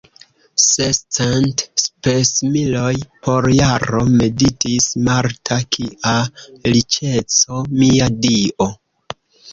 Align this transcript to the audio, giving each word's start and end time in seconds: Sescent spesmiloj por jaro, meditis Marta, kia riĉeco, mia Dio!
Sescent 0.61 1.61
spesmiloj 1.81 2.95
por 3.27 3.47
jaro, 3.57 4.01
meditis 4.23 4.89
Marta, 5.09 5.61
kia 5.77 6.17
riĉeco, 6.75 7.63
mia 7.83 8.13
Dio! 8.27 8.69